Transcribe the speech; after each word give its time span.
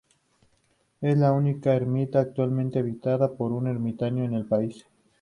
Es 1.01 1.15
la 1.15 1.31
única 1.31 1.75
ermita 1.75 2.21
actualmente 2.21 2.79
habitada 2.79 3.35
por 3.37 3.51
un 3.51 3.67
ermitaño 3.67 4.23
en 4.23 4.33
el 4.33 4.45
país. 4.47 4.87